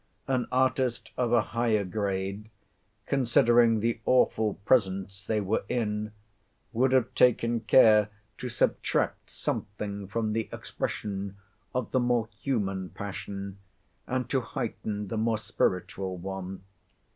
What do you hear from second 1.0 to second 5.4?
of a higher grade, considering the awful presence they